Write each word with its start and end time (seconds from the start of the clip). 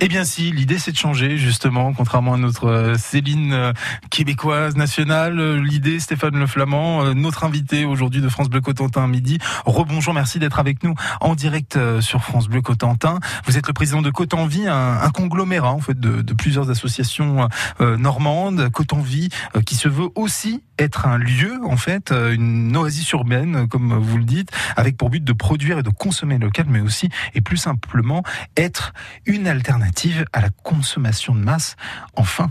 Eh 0.00 0.08
bien 0.08 0.24
si, 0.24 0.50
l'idée 0.50 0.78
c'est 0.78 0.90
de 0.90 0.96
changer 0.96 1.38
justement, 1.38 1.92
contrairement 1.92 2.34
à 2.34 2.36
notre 2.36 2.66
euh, 2.66 2.94
Céline 2.98 3.52
euh, 3.52 3.72
québécoise 4.10 4.76
nationale, 4.76 5.38
euh, 5.38 5.62
l'idée 5.62 6.00
Stéphane 6.00 6.36
Le 6.36 6.46
Flamand, 6.46 7.14
notre 7.14 7.44
invité 7.44 7.84
aujourd'hui 7.84 8.20
de 8.20 8.28
France 8.28 8.50
Bleu 8.50 8.60
Cotentin 8.60 9.06
midi. 9.06 9.38
Rebonjour, 9.64 10.12
merci 10.12 10.40
d'être 10.40 10.58
avec 10.58 10.82
nous 10.82 10.94
en 11.20 11.34
direct 11.34 11.78
sur 12.00 12.22
France 12.22 12.48
Bleu 12.48 12.60
Cotentin. 12.60 13.20
Vous 13.46 13.56
êtes 13.56 13.68
le 13.68 13.72
président 13.72 14.02
de 14.02 14.10
Cotenvie, 14.10 14.66
un, 14.66 14.98
un 15.00 15.10
conglomérat 15.10 15.72
en 15.72 15.80
fait 15.80 15.98
de, 15.98 16.32
plusieurs 16.34 16.70
associations 16.70 17.48
normandes. 17.80 18.68
Cotenvie 18.70 19.28
qui 19.64 19.76
se 19.76 19.88
veut 19.88 20.08
aussi 20.16 20.62
être 20.78 21.06
un 21.06 21.18
lieu 21.18 21.60
en 21.64 21.76
fait, 21.76 22.10
une 22.10 22.76
oasis 22.76 23.10
urbaine 23.12 23.68
comme 23.68 23.94
vous 23.94 24.18
le 24.18 24.24
dites, 24.24 24.50
avec 24.76 24.96
pour 24.96 25.10
but 25.10 25.22
de 25.22 25.32
produire 25.32 25.78
et 25.78 25.82
de 25.82 25.90
consommer 25.90 26.38
local, 26.38 26.66
mais 26.68 26.80
aussi 26.80 27.08
et 27.34 27.40
plus 27.40 27.56
simplement 27.56 28.22
être 28.56 28.92
une 29.26 29.46
alternative 29.46 29.83
à 30.32 30.40
la 30.40 30.50
consommation 30.50 31.34
de 31.34 31.40
masse, 31.40 31.76
enfin 32.16 32.50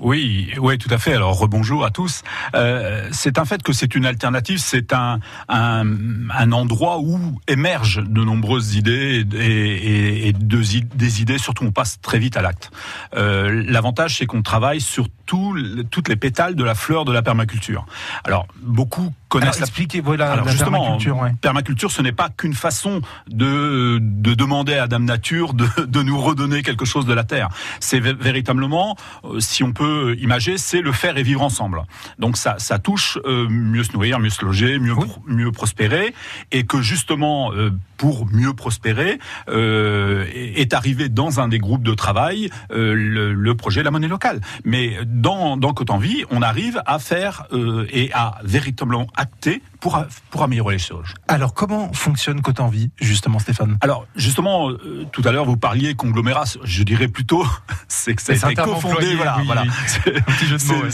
oui, 0.00 0.52
oui, 0.58 0.78
tout 0.78 0.92
à 0.92 0.98
fait. 0.98 1.14
Alors 1.14 1.36
rebonjour 1.36 1.84
à 1.84 1.90
tous. 1.90 2.22
Euh, 2.54 3.08
c'est 3.10 3.38
un 3.38 3.44
fait 3.44 3.62
que 3.62 3.72
c'est 3.72 3.96
une 3.96 4.06
alternative, 4.06 4.58
c'est 4.58 4.92
un, 4.92 5.18
un, 5.48 6.52
endroit 6.52 7.00
où 7.00 7.40
émergent 7.48 8.02
de 8.04 8.22
nombreuses 8.22 8.76
idées 8.76 9.26
et, 9.34 9.40
et, 9.40 10.28
et 10.28 10.32
de, 10.32 10.62
des 10.94 11.20
idées. 11.20 11.38
Surtout, 11.38 11.64
on 11.64 11.72
passe 11.72 12.00
très 12.00 12.20
vite 12.20 12.36
à 12.36 12.42
l'acte. 12.42 12.70
Euh, 13.16 13.64
L'avantage, 13.66 14.18
c'est 14.18 14.26
qu'on 14.26 14.42
travaille 14.42 14.80
sur 14.80 15.08
tout, 15.26 15.56
toutes 15.90 16.08
les 16.08 16.16
pétales 16.16 16.54
de 16.54 16.64
la 16.64 16.76
fleur 16.76 17.04
de 17.04 17.12
la 17.12 17.22
permaculture. 17.22 17.84
Alors 18.22 18.46
beaucoup 18.62 19.12
connaissent. 19.28 19.56
Alors, 19.56 19.68
expliquez 19.68 20.00
voilà, 20.00 20.36
la 20.36 20.42
permaculture. 20.42 21.18
Ouais. 21.18 21.32
Permaculture, 21.40 21.90
ce 21.90 22.02
n'est 22.02 22.12
pas 22.12 22.28
qu'une 22.30 22.54
façon 22.54 23.00
de, 23.28 23.98
de 24.00 24.34
demander 24.34 24.74
à 24.74 24.86
Dame 24.86 25.04
Nature 25.04 25.54
de, 25.54 25.66
de 25.84 26.02
nous 26.02 26.18
redonner 26.20 26.62
quelque 26.62 26.84
chose 26.84 27.06
de 27.06 27.14
la 27.14 27.24
terre. 27.24 27.48
C'est 27.80 28.00
véritablement, 28.00 28.96
euh, 29.24 29.40
si 29.40 29.62
on 29.62 29.72
peut 29.72 30.16
imager, 30.20 30.58
c'est 30.58 30.80
le 30.80 30.92
faire 30.92 31.16
et 31.18 31.22
vivre 31.22 31.42
ensemble. 31.42 31.82
Donc 32.18 32.36
ça, 32.36 32.56
ça 32.58 32.78
touche 32.78 33.18
euh, 33.24 33.48
mieux 33.48 33.84
se 33.84 33.92
nourrir, 33.92 34.18
mieux 34.18 34.30
se 34.30 34.44
loger, 34.44 34.78
mieux, 34.78 34.94
mieux 35.26 35.52
prospérer, 35.52 36.14
et 36.52 36.64
que 36.64 36.80
justement, 36.80 37.52
euh, 37.52 37.70
pour 37.96 38.26
mieux 38.32 38.54
prospérer, 38.54 39.18
euh, 39.48 40.24
est 40.34 40.72
arrivé 40.72 41.08
dans 41.08 41.40
un 41.40 41.48
des 41.48 41.58
groupes 41.58 41.82
de 41.82 41.94
travail 41.94 42.50
euh, 42.70 42.94
le, 42.94 43.34
le, 43.34 43.54
projet 43.54 43.82
La 43.82 43.90
Monnaie 43.90 44.08
Locale. 44.08 44.40
Mais 44.64 44.98
dans, 45.04 45.56
dans 45.56 45.74
Cotenvie, 45.74 46.24
on 46.30 46.40
arrive 46.42 46.80
à 46.86 46.98
faire 46.98 47.46
euh, 47.52 47.86
et 47.90 48.10
à 48.14 48.38
véritablement 48.44 49.08
acter 49.18 49.60
pour, 49.80 50.02
pour 50.30 50.42
améliorer 50.42 50.74
les 50.74 50.78
choses. 50.78 51.08
Alors, 51.26 51.52
comment 51.52 51.92
fonctionne 51.92 52.40
Cotenvie, 52.40 52.90
justement, 53.00 53.38
Stéphane? 53.38 53.76
Alors, 53.80 54.06
justement, 54.16 54.70
euh, 54.70 55.06
tout 55.12 55.22
à 55.24 55.32
l'heure, 55.32 55.44
vous 55.44 55.56
parliez 55.56 55.94
conglomérat. 55.94 56.44
Je 56.64 56.82
dirais 56.84 57.08
plutôt, 57.08 57.44
c'est 57.88 58.14
que 58.14 58.22
ça 58.22 58.32
a 58.32 58.52
été 58.52 58.62
cofondé. 58.62 59.14
Voilà, 59.16 59.36
oui, 59.38 59.46
voilà. 59.46 59.62
Ouais. 59.62 60.90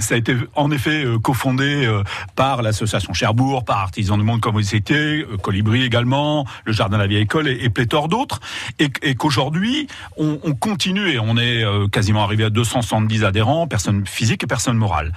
ça 0.00 0.14
a 0.14 0.16
été 0.16 0.36
en 0.54 0.70
effet 0.70 1.04
euh, 1.04 1.18
cofondé 1.18 1.86
euh, 1.86 2.02
par 2.36 2.62
l'association 2.62 3.12
Cherbourg, 3.12 3.64
par 3.64 3.78
Artisans 3.78 4.18
du 4.18 4.24
Monde 4.24 4.40
comme 4.40 4.54
vous 4.54 4.74
étiez, 4.74 5.24
Colibri 5.42 5.82
également, 5.82 6.46
le 6.64 6.72
Jardin 6.72 6.96
de 6.96 7.02
la 7.02 7.08
Vieille 7.08 7.22
École 7.22 7.48
et, 7.48 7.64
et 7.64 7.70
pléthore 7.70 8.08
d'autres. 8.08 8.40
Et, 8.78 8.90
et 9.02 9.14
qu'aujourd'hui, 9.14 9.86
on, 10.16 10.38
on, 10.42 10.54
continue 10.54 11.10
et 11.10 11.18
on 11.18 11.36
est 11.36 11.64
quasiment 11.90 12.24
arrivé 12.24 12.44
à 12.44 12.50
270 12.50 13.24
adhérents, 13.24 13.66
personnes 13.66 14.06
physiques 14.06 14.44
et 14.44 14.46
personnes 14.46 14.76
morales. 14.76 15.12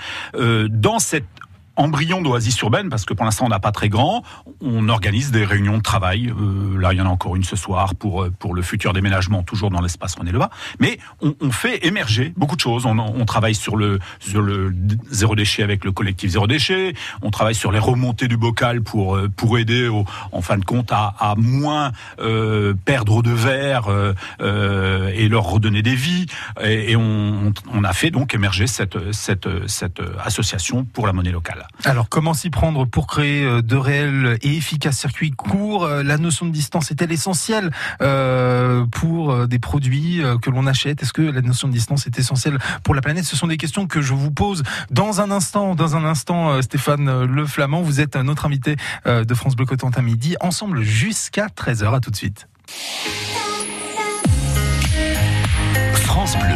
dans 0.69 0.99
cette 0.99 1.25
embryon 1.75 2.21
d'oasis 2.21 2.59
urbaine, 2.61 2.89
parce 2.89 3.05
que 3.05 3.13
pour 3.13 3.25
l'instant 3.25 3.45
on 3.45 3.49
n'a 3.49 3.59
pas 3.59 3.71
très 3.71 3.89
grand, 3.89 4.23
on 4.61 4.89
organise 4.89 5.31
des 5.31 5.45
réunions 5.45 5.77
de 5.77 5.83
travail. 5.83 6.29
Euh, 6.29 6.79
là, 6.79 6.93
il 6.93 6.97
y 6.97 7.01
en 7.01 7.05
a 7.05 7.09
encore 7.09 7.35
une 7.35 7.43
ce 7.43 7.55
soir 7.55 7.95
pour 7.95 8.23
euh, 8.23 8.31
pour 8.37 8.53
le 8.53 8.61
futur 8.61 8.93
déménagement, 8.93 9.43
toujours 9.43 9.69
dans 9.69 9.81
l'espace 9.81 10.15
René 10.15 10.31
Levat. 10.31 10.49
Mais 10.79 10.97
on, 11.21 11.35
on, 11.41 11.51
fait 11.51 11.85
émerger 11.85 12.33
beaucoup 12.37 12.55
de 12.55 12.61
choses. 12.61 12.85
On, 12.85 12.97
on, 12.97 13.25
travaille 13.25 13.55
sur 13.55 13.75
le 13.75 13.99
sur 14.19 14.41
le 14.41 14.73
zéro 15.09 15.35
déchet 15.35 15.63
avec 15.63 15.83
le 15.83 15.91
collectif 15.91 16.31
zéro 16.31 16.47
déchet. 16.47 16.93
On 17.21 17.31
travaille 17.31 17.55
sur 17.55 17.71
les 17.71 17.79
remontées 17.79 18.27
du 18.27 18.37
bocal 18.37 18.81
pour 18.81 19.15
euh, 19.15 19.29
pour 19.35 19.57
aider, 19.57 19.87
au, 19.87 20.05
en 20.31 20.41
fin 20.41 20.57
de 20.57 20.65
compte, 20.65 20.91
à, 20.91 21.13
à 21.19 21.35
moins 21.35 21.91
euh, 22.19 22.73
perdre 22.85 23.21
de 23.21 23.31
verre 23.31 23.87
euh, 23.89 25.11
et 25.13 25.27
leur 25.27 25.43
redonner 25.43 25.81
des 25.81 25.95
vies. 25.95 26.25
Et, 26.63 26.91
et 26.91 26.95
on, 26.95 27.53
on 27.73 27.83
a 27.83 27.93
fait 27.93 28.11
donc 28.11 28.33
émerger 28.33 28.67
cette 28.67 29.11
cette 29.11 29.47
cette 29.67 30.01
association 30.23 30.85
pour 30.85 31.07
la 31.07 31.13
monnaie 31.13 31.31
locale. 31.31 31.64
Alors, 31.83 32.09
comment 32.09 32.33
s'y 32.33 32.49
prendre 32.49 32.85
pour 32.85 33.07
créer 33.07 33.43
euh, 33.43 33.61
de 33.61 33.75
réels 33.75 34.37
et 34.41 34.55
efficaces 34.55 34.97
circuits 34.97 35.31
courts 35.31 35.85
euh, 35.85 36.03
La 36.03 36.17
notion 36.17 36.45
de 36.45 36.51
distance 36.51 36.91
est-elle 36.91 37.11
essentielle 37.11 37.71
euh, 38.01 38.85
pour 38.87 39.47
des 39.47 39.59
produits 39.59 40.21
que 40.41 40.49
l'on 40.49 40.65
achète? 40.67 41.03
Est-ce 41.03 41.13
que 41.13 41.21
la 41.21 41.41
notion 41.41 41.67
de 41.67 41.73
distance 41.73 42.07
est 42.07 42.17
essentielle 42.17 42.57
pour 42.83 42.95
la 42.95 43.01
planète? 43.01 43.25
Ce 43.25 43.35
sont 43.35 43.47
des 43.47 43.57
questions 43.57 43.87
que 43.87 44.01
je 44.01 44.13
vous 44.13 44.31
pose 44.31 44.63
dans 44.91 45.21
un 45.21 45.31
instant. 45.31 45.75
Dans 45.75 45.95
un 45.95 46.05
instant, 46.05 46.61
Stéphane 46.61 47.25
Le 47.25 47.45
Flamand, 47.45 47.81
vous 47.81 48.01
êtes 48.01 48.15
notre 48.15 48.45
invité 48.45 48.75
de 49.05 49.33
France 49.33 49.55
Bleu 49.55 49.65
Cotentin 49.65 50.01
midi, 50.01 50.35
ensemble 50.39 50.81
jusqu'à 50.81 51.47
13h. 51.47 51.95
À 51.95 51.99
tout 51.99 52.11
de 52.11 52.15
suite. 52.15 52.47
France 55.93 56.37
Bleu 56.39 56.55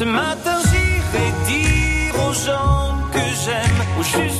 Ce 0.00 0.04
matin 0.06 0.56
j'irai 0.70 1.28
dire 1.46 2.14
aux 2.26 2.32
gens 2.32 2.96
que 3.12 3.20
j'aime, 3.44 3.80
juste 4.02 4.39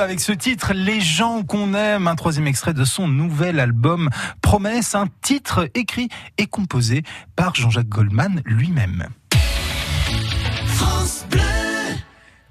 avec 0.00 0.20
ce 0.20 0.32
titre 0.32 0.72
Les 0.72 1.00
gens 1.00 1.42
qu'on 1.42 1.74
aime, 1.74 2.08
un 2.08 2.16
troisième 2.16 2.46
extrait 2.46 2.72
de 2.74 2.84
son 2.84 3.06
nouvel 3.06 3.60
album 3.60 4.08
Promesse, 4.40 4.94
un 4.94 5.06
titre 5.20 5.68
écrit 5.74 6.08
et 6.38 6.46
composé 6.46 7.02
par 7.36 7.54
Jean-Jacques 7.54 7.88
Goldman 7.88 8.40
lui-même. 8.44 9.08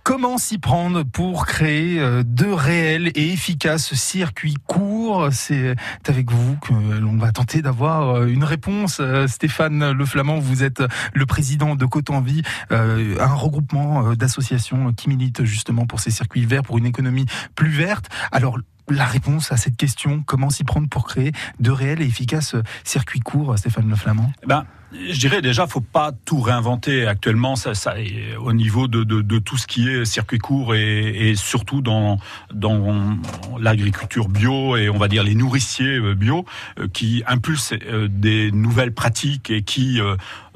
Comment 0.04 0.38
s'y 0.38 0.58
prendre 0.58 1.04
pour 1.04 1.46
créer 1.46 2.00
euh, 2.00 2.24
de 2.26 2.46
réels 2.46 3.12
et 3.16 3.32
efficaces 3.32 3.94
circuits 3.94 4.56
courts? 4.66 5.30
C'est 5.32 5.76
avec 6.08 6.32
vous 6.32 6.56
que 6.58 6.74
l'on 6.74 7.18
va 7.18 7.32
tenter 7.32 7.62
d'avoir 7.62 8.16
euh, 8.16 8.26
une 8.28 8.44
réponse. 8.44 9.00
Euh, 9.02 9.28
Stéphane 9.28 9.92
Le 9.92 10.06
Flamand, 10.06 10.40
vous 10.40 10.64
êtes 10.64 10.82
le 11.14 11.26
président 11.26 11.76
de 11.76 11.86
Côte 11.86 12.10
en 12.10 12.22
Vie, 12.22 12.42
un 12.72 13.34
regroupement 13.34 14.14
d'associations 14.14 14.94
qui 14.94 15.10
militent 15.10 15.44
justement 15.44 15.86
pour 15.86 16.00
ces 16.00 16.12
circuits 16.12 16.46
verts, 16.46 16.64
pour 16.64 16.78
une 16.78 16.86
économie 16.86 17.26
plus 17.56 17.70
verte. 17.70 18.10
Alors, 18.32 18.58
la 18.90 19.06
réponse 19.06 19.52
à 19.52 19.58
cette 19.58 19.78
question, 19.78 20.24
comment 20.26 20.50
s'y 20.50 20.64
prendre 20.64 20.90
pour 20.90 21.06
créer 21.06 21.32
de 21.60 21.72
réels 21.72 22.02
et 22.02 22.06
efficaces 22.06 22.56
circuits 22.84 23.20
courts, 23.20 23.58
Stéphane 23.58 23.90
Le 23.90 23.96
Flamand 23.96 24.32
ben, 24.48 24.66
je 24.92 25.20
dirais 25.20 25.42
déjà, 25.42 25.68
faut 25.68 25.82
pas 25.82 26.12
tout 26.26 26.40
réinventer 26.40 27.06
actuellement. 27.06 27.56
Ça, 27.56 27.74
ça 27.74 27.96
au 28.40 28.54
niveau 28.54 28.88
de, 28.88 29.40
tout 29.40 29.58
ce 29.58 29.68
qui 29.68 29.88
est 29.88 30.06
circuit 30.06 30.40
court 30.40 30.76
et, 30.76 31.34
surtout 31.36 31.82
dans 31.82 32.20
l'agriculture 33.60 34.30
bio 34.30 34.78
et 34.78 34.90
on 34.90 34.98
va 34.98 35.08
dire 35.08 35.24
les 35.24 35.36
nourriciers 35.36 36.00
bio 36.16 36.46
qui 36.94 37.24
impulsent 37.28 37.74
des 38.10 38.52
nouvelles 38.52 38.94
pratiques 38.94 39.50
et 39.50 39.62
qui 39.62 40.00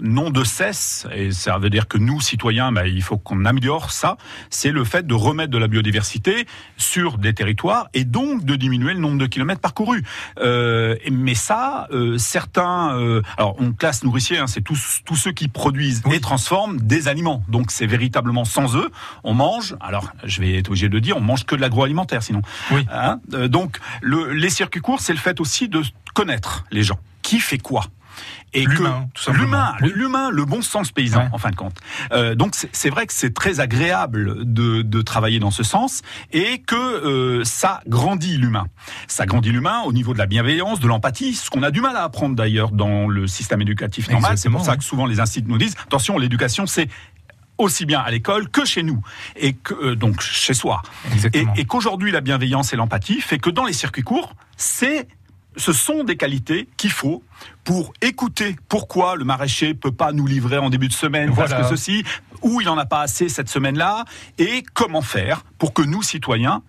n'ont 0.01 0.29
de 0.29 0.43
cesse. 0.43 1.07
Et 1.15 1.31
ça 1.31 1.57
veut 1.57 1.69
dire 1.69 1.87
que 1.87 1.97
nous, 1.97 2.21
citoyens, 2.21 2.71
ben, 2.71 2.85
il 2.85 3.01
faut 3.01 3.17
qu'on 3.17 3.45
améliore 3.45 3.91
ça. 3.91 4.17
C'est 4.49 4.71
le 4.71 4.83
fait 4.83 5.05
de 5.05 5.13
remettre 5.13 5.51
de 5.51 5.57
la 5.57 5.67
biodiversité 5.67 6.45
sur 6.77 7.17
des 7.17 7.33
territoires 7.33 7.89
et 7.93 8.03
donc 8.03 8.43
de 8.45 8.55
diminuer 8.55 8.93
le 8.93 8.99
nombre 8.99 9.17
de 9.17 9.27
kilomètres 9.27 9.61
parcourus. 9.61 10.03
Euh, 10.39 10.95
mais 11.11 11.35
ça, 11.35 11.87
euh, 11.91 12.17
certains, 12.17 12.97
euh, 12.97 13.21
alors 13.37 13.55
on 13.59 13.71
classe 13.71 14.03
nourriciers 14.03 14.22
Hein, 14.31 14.47
c'est 14.47 14.61
tous, 14.61 15.01
tous 15.05 15.15
ceux 15.15 15.31
qui 15.31 15.47
produisent 15.47 16.01
oui. 16.05 16.15
et 16.15 16.19
transforment 16.19 16.79
des 16.79 17.07
aliments. 17.07 17.43
Donc 17.47 17.71
c'est 17.71 17.85
véritablement 17.85 18.45
sans 18.45 18.75
eux, 18.75 18.89
on 19.23 19.33
mange. 19.33 19.75
Alors 19.81 20.11
je 20.23 20.41
vais 20.41 20.57
être 20.57 20.69
obligé 20.69 20.87
de 20.87 20.93
le 20.93 21.01
dire, 21.01 21.17
on 21.17 21.21
mange 21.21 21.45
que 21.45 21.55
de 21.55 21.61
l'agroalimentaire 21.61 22.23
sinon. 22.23 22.41
Oui. 22.71 22.85
Hein 22.91 23.19
donc 23.49 23.79
le, 24.01 24.31
les 24.31 24.49
circuits 24.49 24.81
courts, 24.81 25.01
c'est 25.01 25.13
le 25.13 25.19
fait 25.19 25.39
aussi 25.39 25.67
de 25.67 25.81
connaître 26.13 26.65
les 26.71 26.83
gens. 26.83 26.99
Qui 27.21 27.39
fait 27.39 27.57
quoi? 27.57 27.85
Et 28.53 28.65
l'humain, 28.65 29.07
que 29.25 29.31
l'humain, 29.31 29.73
oui. 29.81 29.91
l'humain, 29.95 30.29
le 30.29 30.45
bon 30.45 30.61
sens 30.61 30.91
paysan, 30.91 31.21
ouais. 31.21 31.29
en 31.31 31.37
fin 31.37 31.49
de 31.49 31.55
compte. 31.55 31.75
Euh, 32.11 32.35
donc 32.35 32.55
c'est 32.71 32.89
vrai 32.89 33.07
que 33.07 33.13
c'est 33.13 33.33
très 33.33 33.59
agréable 33.59 34.51
de, 34.51 34.81
de, 34.81 35.01
travailler 35.01 35.39
dans 35.39 35.51
ce 35.51 35.63
sens 35.63 36.01
et 36.31 36.59
que 36.59 36.75
euh, 36.75 37.43
ça 37.43 37.81
grandit 37.87 38.37
l'humain. 38.37 38.67
Ça 39.07 39.25
grandit 39.25 39.51
l'humain 39.51 39.81
au 39.85 39.93
niveau 39.93 40.13
de 40.13 40.19
la 40.19 40.25
bienveillance, 40.25 40.79
de 40.79 40.87
l'empathie, 40.87 41.33
ce 41.33 41.49
qu'on 41.49 41.63
a 41.63 41.71
du 41.71 41.81
mal 41.81 41.95
à 41.95 42.03
apprendre 42.03 42.35
d'ailleurs 42.35 42.71
dans 42.71 43.07
le 43.07 43.27
système 43.27 43.61
éducatif 43.61 44.09
normal. 44.09 44.37
C'est 44.37 44.49
pour 44.49 44.63
ça 44.63 44.77
que 44.77 44.83
souvent 44.83 45.05
les 45.05 45.19
instituts 45.19 45.49
nous 45.49 45.57
disent 45.57 45.75
attention, 45.85 46.17
l'éducation 46.17 46.67
c'est 46.67 46.89
aussi 47.57 47.85
bien 47.85 47.99
à 48.01 48.11
l'école 48.11 48.49
que 48.49 48.65
chez 48.65 48.83
nous 48.83 49.01
et 49.35 49.53
que 49.53 49.73
euh, 49.73 49.95
donc 49.95 50.21
chez 50.21 50.53
soi. 50.53 50.81
Exactement. 51.11 51.53
Et, 51.55 51.61
et 51.61 51.65
qu'aujourd'hui 51.65 52.11
la 52.11 52.21
bienveillance 52.21 52.73
et 52.73 52.75
l'empathie 52.75 53.21
fait 53.21 53.39
que 53.39 53.49
dans 53.49 53.65
les 53.65 53.73
circuits 53.73 54.03
courts, 54.03 54.35
c'est 54.57 55.07
ce 55.57 55.73
sont 55.73 56.03
des 56.03 56.17
qualités 56.17 56.67
qu'il 56.77 56.91
faut 56.91 57.23
pour 57.63 57.93
écouter 58.01 58.55
pourquoi 58.69 59.15
le 59.15 59.25
maraîcher 59.25 59.73
peut 59.73 59.91
pas 59.91 60.11
nous 60.11 60.27
livrer 60.27 60.57
en 60.57 60.69
début 60.69 60.87
de 60.87 60.93
semaine 60.93 61.29
voilà. 61.29 61.55
parce 61.55 61.69
que 61.69 61.75
ceci, 61.75 62.03
ou 62.41 62.61
il 62.61 62.69
en 62.69 62.77
a 62.77 62.85
pas 62.85 63.01
assez 63.01 63.29
cette 63.29 63.49
semaine-là, 63.49 64.05
et 64.37 64.63
comment 64.73 65.01
faire 65.01 65.43
pour 65.57 65.73
que 65.73 65.81
nous, 65.81 66.01
citoyens, 66.01 66.61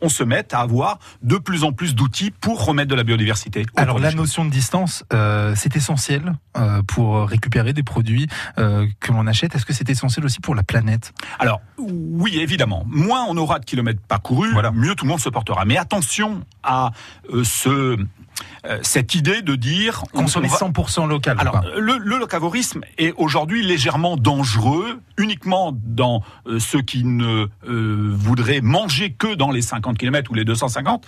on 0.00 0.08
se 0.08 0.24
mette 0.24 0.54
à 0.54 0.60
avoir 0.60 0.98
de 1.22 1.36
plus 1.36 1.64
en 1.64 1.72
plus 1.72 1.94
d'outils 1.94 2.30
pour 2.30 2.64
remettre 2.64 2.88
de 2.88 2.94
la 2.94 3.04
biodiversité. 3.04 3.66
Alors 3.76 3.98
la 3.98 4.12
notion 4.12 4.44
de 4.44 4.50
distance, 4.50 5.04
euh, 5.12 5.54
c'est 5.56 5.76
essentiel 5.76 6.34
euh, 6.56 6.82
pour 6.82 7.28
récupérer 7.28 7.72
des 7.72 7.82
produits 7.82 8.26
euh, 8.58 8.86
que 9.00 9.12
l'on 9.12 9.26
achète. 9.26 9.54
Est-ce 9.54 9.66
que 9.66 9.72
c'est 9.72 9.90
essentiel 9.90 10.24
aussi 10.24 10.40
pour 10.40 10.54
la 10.54 10.62
planète? 10.62 11.12
Alors 11.38 11.60
oui, 11.78 12.38
évidemment. 12.40 12.84
Moins 12.86 13.24
on 13.28 13.36
aura 13.36 13.58
de 13.58 13.64
kilomètres 13.64 14.00
parcourus, 14.06 14.52
voilà. 14.52 14.70
mieux 14.70 14.94
tout 14.94 15.04
le 15.04 15.10
monde 15.10 15.20
se 15.20 15.28
portera. 15.28 15.64
Mais 15.64 15.76
attention 15.76 16.44
à 16.62 16.92
ce 17.42 17.98
cette 18.82 19.14
idée 19.14 19.42
de 19.42 19.54
dire 19.54 20.02
consommer 20.12 20.48
va... 20.48 20.56
100% 20.56 21.08
local. 21.08 21.36
Alors 21.38 21.62
le, 21.76 21.98
le, 21.98 22.18
locavorisme 22.18 22.82
est 22.98 23.12
aujourd'hui 23.16 23.62
légèrement 23.62 24.16
dangereux, 24.16 25.00
uniquement 25.16 25.72
dans 25.74 26.22
euh, 26.46 26.58
ceux 26.58 26.82
qui 26.82 27.04
ne 27.04 27.46
euh, 27.68 28.10
voudraient 28.12 28.60
manger 28.60 29.12
que 29.12 29.34
dans 29.34 29.50
les 29.50 29.62
50 29.62 29.98
km 29.98 30.30
ou 30.30 30.34
les 30.34 30.44
250. 30.44 31.06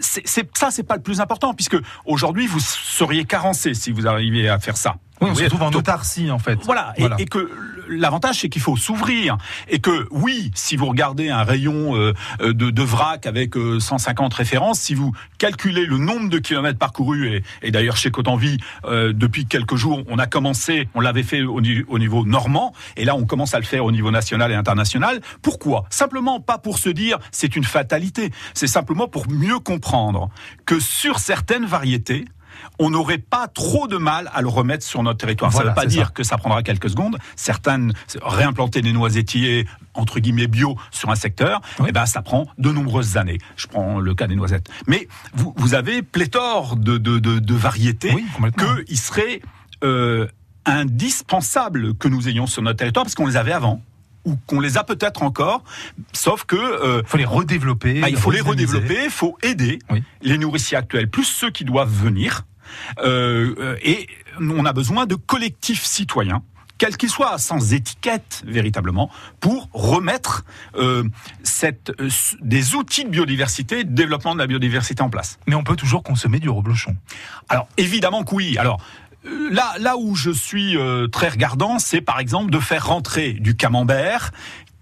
c'est 0.00 0.48
ça, 0.56 0.70
c'est 0.70 0.82
pas 0.82 0.96
le 0.96 1.02
plus 1.02 1.20
important, 1.20 1.54
puisque 1.54 1.76
aujourd'hui 2.04 2.46
vous 2.46 2.60
seriez 2.60 3.24
carencé 3.24 3.74
si 3.74 3.90
vous 3.90 4.06
arriviez 4.06 4.48
à 4.48 4.58
faire 4.58 4.76
ça. 4.76 4.96
Oui, 5.20 5.30
on 5.30 5.34
se 5.34 5.44
retrouve 5.44 5.62
en 5.62 5.70
autarcie 5.70 6.30
en 6.30 6.38
fait. 6.38 6.58
Voilà, 6.64 6.94
voilà. 6.98 7.16
Et, 7.18 7.22
et, 7.22 7.26
que 7.26 7.48
l'avantage 7.96 8.40
c'est 8.40 8.48
qu'il 8.48 8.62
faut 8.62 8.76
s'ouvrir. 8.76 9.36
Et 9.68 9.78
que 9.78 10.06
oui, 10.10 10.50
si 10.54 10.76
vous 10.76 10.86
regardez 10.86 11.30
un 11.30 11.42
rayon 11.42 11.96
euh, 11.96 12.12
de, 12.40 12.70
de, 12.70 12.82
vrac 12.82 13.26
avec 13.26 13.56
euh, 13.56 13.80
150 13.80 14.32
références, 14.34 14.80
si 14.80 14.94
vous 14.94 15.12
calculez 15.38 15.86
le 15.86 15.98
nombre 15.98 16.28
de 16.28 16.38
kilomètres 16.38 16.78
parcourus 16.78 17.42
et, 17.62 17.70
d'ailleurs 17.70 17.96
chez 17.96 18.10
Cotenvie 18.10 18.58
euh, 18.84 19.12
depuis 19.12 19.46
quelques 19.46 19.76
jours, 19.76 20.02
on 20.08 20.18
a 20.18 20.26
commencé, 20.26 20.88
on 20.94 21.00
l'avait 21.00 21.22
fait 21.22 21.42
au, 21.42 21.60
au, 21.88 21.98
niveau 21.98 22.24
normand 22.24 22.72
et 22.96 23.04
là 23.04 23.14
on 23.16 23.24
commence 23.24 23.54
à 23.54 23.58
le 23.58 23.64
faire 23.64 23.84
au 23.84 23.92
niveau 23.92 24.10
national 24.10 24.50
et 24.50 24.54
international. 24.54 25.20
Pourquoi? 25.42 25.84
Simplement 25.90 26.40
pas 26.40 26.58
pour 26.58 26.78
se 26.78 26.88
dire 26.88 27.18
c'est 27.30 27.56
une 27.56 27.64
fatalité, 27.64 28.30
c'est 28.54 28.66
simplement 28.66 29.08
pour 29.08 29.28
mieux 29.28 29.58
comprendre 29.58 30.30
que 30.66 30.80
sur 30.80 31.18
certaines 31.18 31.66
variétés 31.66 32.24
on 32.78 32.90
n'aurait 32.90 33.18
pas 33.18 33.48
trop 33.48 33.86
de 33.86 33.96
mal 33.96 34.30
à 34.34 34.42
le 34.42 34.48
remettre 34.48 34.84
sur 34.84 35.02
notre 35.02 35.18
territoire. 35.18 35.50
Voilà, 35.50 35.70
ça 35.70 35.74
ne 35.74 35.76
veut 35.80 35.82
pas 35.82 35.86
dire 35.86 36.06
ça. 36.06 36.12
que 36.12 36.22
ça 36.22 36.38
prendra 36.38 36.62
quelques 36.62 36.90
secondes. 36.90 37.18
Certaines, 37.36 37.92
réimplanter 38.22 38.82
des 38.82 38.92
noisettiers, 38.92 39.66
entre 39.94 40.20
guillemets, 40.20 40.46
bio 40.46 40.76
sur 40.90 41.10
un 41.10 41.14
secteur, 41.14 41.60
oui. 41.78 41.86
eh 41.88 41.92
ben, 41.92 42.06
ça 42.06 42.22
prend 42.22 42.46
de 42.58 42.70
nombreuses 42.72 43.16
années. 43.16 43.38
Je 43.56 43.66
prends 43.66 44.00
le 44.00 44.14
cas 44.14 44.26
des 44.26 44.36
noisettes. 44.36 44.68
Mais 44.86 45.08
vous, 45.34 45.54
vous 45.56 45.74
avez 45.74 46.02
pléthore 46.02 46.76
de, 46.76 46.98
de, 46.98 47.18
de, 47.18 47.38
de 47.38 47.54
variétés 47.54 48.12
oui, 48.14 48.24
qu'il 48.86 48.98
serait 48.98 49.40
euh, 49.84 50.26
indispensable 50.64 51.94
que 51.94 52.08
nous 52.08 52.28
ayons 52.28 52.46
sur 52.46 52.62
notre 52.62 52.78
territoire 52.78 53.04
parce 53.04 53.14
qu'on 53.14 53.26
les 53.26 53.36
avait 53.36 53.52
avant 53.52 53.82
ou 54.24 54.36
qu'on 54.46 54.60
les 54.60 54.78
a 54.78 54.84
peut-être 54.84 55.22
encore, 55.24 55.64
sauf 56.12 56.44
que 56.44 56.54
euh, 56.56 57.02
faut 57.04 57.16
les 57.16 57.24
redévelopper. 57.24 58.00
Bah, 58.00 58.08
il 58.08 58.16
faut 58.16 58.30
les 58.30 58.40
redévelopper, 58.40 59.04
il 59.06 59.10
faut 59.10 59.36
aider 59.42 59.80
oui. 59.90 60.04
les 60.22 60.38
nourriciers 60.38 60.76
actuels, 60.76 61.10
plus 61.10 61.24
ceux 61.24 61.50
qui 61.50 61.64
doivent 61.64 61.92
venir. 61.92 62.44
Euh, 62.98 63.76
et 63.82 64.08
on 64.40 64.64
a 64.64 64.72
besoin 64.72 65.06
de 65.06 65.14
collectifs 65.14 65.84
citoyens 65.84 66.42
quels 66.82 66.96
qu'ils 66.96 67.10
soient, 67.10 67.38
sans 67.38 67.74
étiquette 67.74 68.42
véritablement, 68.44 69.08
pour 69.38 69.68
remettre 69.72 70.44
euh, 70.74 71.04
cette, 71.44 71.92
euh, 72.00 72.08
des 72.40 72.74
outils 72.74 73.04
de 73.04 73.08
biodiversité, 73.08 73.84
de 73.84 73.94
développement 73.94 74.34
de 74.34 74.40
la 74.40 74.48
biodiversité 74.48 75.00
en 75.00 75.08
place. 75.08 75.38
Mais 75.46 75.54
on 75.54 75.62
peut 75.62 75.76
toujours 75.76 76.02
consommer 76.02 76.40
du 76.40 76.48
reblochon. 76.48 76.96
Alors 77.48 77.68
évidemment 77.76 78.24
que 78.24 78.34
oui. 78.34 78.58
Alors 78.58 78.80
Là, 79.24 79.72
là 79.78 79.96
où 79.96 80.16
je 80.16 80.32
suis 80.32 80.76
euh, 80.76 81.06
très 81.06 81.28
regardant, 81.28 81.78
c'est 81.78 82.00
par 82.00 82.18
exemple 82.18 82.50
de 82.50 82.58
faire 82.58 82.88
rentrer 82.88 83.34
du 83.34 83.54
camembert 83.54 84.32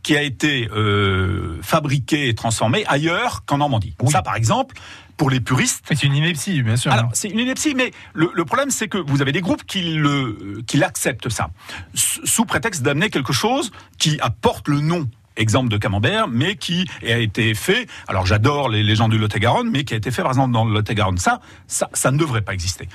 qui 0.02 0.16
a 0.16 0.22
été 0.22 0.68
euh, 0.74 1.58
fabriqué 1.62 2.28
et 2.28 2.34
transformé 2.34 2.84
ailleurs 2.86 3.44
qu'en 3.44 3.58
Normandie. 3.58 3.94
Ça, 4.08 4.22
par 4.22 4.36
exemple, 4.36 4.76
pour 5.16 5.28
les 5.28 5.40
puristes. 5.40 5.84
C'est 5.86 6.02
une 6.02 6.14
ineptie, 6.14 6.62
bien 6.62 6.76
sûr. 6.76 6.90
Alors, 6.90 7.10
c'est 7.12 7.28
une 7.28 7.38
ineptie, 7.38 7.74
mais 7.74 7.90
le, 8.14 8.30
le, 8.32 8.44
problème, 8.46 8.70
c'est 8.70 8.88
que 8.88 8.96
vous 8.96 9.20
avez 9.20 9.32
des 9.32 9.42
groupes 9.42 9.64
qui, 9.64 9.94
le, 9.94 10.62
qui 10.66 10.78
l'acceptent, 10.78 11.28
ça, 11.28 11.50
sous 11.94 12.46
prétexte 12.46 12.82
d'amener 12.82 13.10
quelque 13.10 13.34
chose 13.34 13.70
qui 13.98 14.18
apporte 14.20 14.68
le 14.68 14.80
nom 14.80 15.06
exemple 15.36 15.68
de 15.68 15.76
camembert, 15.76 16.28
mais 16.28 16.56
qui 16.56 16.88
a 17.02 17.18
été 17.18 17.54
fait. 17.54 17.86
Alors 18.08 18.26
j'adore 18.26 18.68
les, 18.68 18.94
gens 18.94 19.08
du 19.08 19.18
Lot-et-Garonne, 19.18 19.70
mais 19.70 19.84
qui 19.84 19.94
a 19.94 19.96
été 19.96 20.10
fait 20.10 20.22
par 20.22 20.30
exemple 20.30 20.52
dans 20.52 20.64
le 20.64 20.72
Lot-et-Garonne. 20.72 21.18
Ça, 21.18 21.40
ça, 21.66 21.88
ça 21.92 22.10
ne 22.10 22.18
devrait 22.18 22.42
pas 22.42 22.52
exister. 22.52 22.88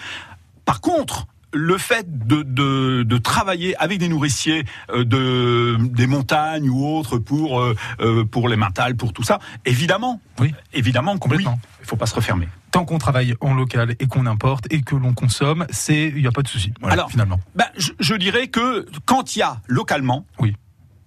Par 0.66 0.82
contre, 0.82 1.28
le 1.56 1.78
fait 1.78 2.28
de, 2.28 2.44
de, 2.44 3.04
de, 3.04 3.18
travailler 3.18 3.76
avec 3.78 3.98
des 4.00 4.10
nourriciers 4.10 4.66
euh, 4.90 5.06
de 5.06 5.78
des 5.80 6.06
montagnes 6.06 6.70
ou 6.70 6.86
autres 6.86 7.18
pour 7.18 7.62
euh, 7.62 7.76
euh, 8.02 8.26
pour 8.26 8.50
les 8.50 8.58
mentales, 8.58 8.96
pour 8.96 9.14
tout 9.14 9.24
ça, 9.24 9.40
évidemment, 9.66 10.22
oui, 10.40 10.54
évidemment, 10.74 11.18
complètement. 11.18 11.60
il 11.80 11.86
faut 11.86 11.96
pas 11.96 12.06
se 12.06 12.16
refermer. 12.16 12.50
Tant 12.72 12.84
qu'on 12.84 12.98
travaille 12.98 13.36
en 13.40 13.54
local 13.54 13.96
et 14.00 14.08
qu'on 14.08 14.26
importe 14.26 14.68
et 14.70 14.82
que 14.82 14.96
l'on 14.96 15.14
consomme, 15.14 15.66
c'est 15.70 16.12
il 16.16 16.22
y 16.22 16.28
a 16.28 16.32
pas 16.32 16.42
de 16.42 16.50
souci. 16.50 16.74
Alors 16.84 17.10
finalement, 17.10 17.40
ben, 17.56 17.66
je, 17.78 17.92
je, 18.00 18.16
dirais 18.16 18.48
que 18.48 18.86
quand 19.06 19.36
il 19.36 19.40
y 19.40 19.42
a 19.42 19.62
localement, 19.68 20.26
oui, 20.40 20.56